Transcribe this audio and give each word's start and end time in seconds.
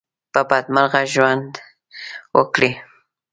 په 0.33 0.41
بدمرغي 0.49 1.05
ژوند 1.13 1.51
وکړو. 2.35 2.71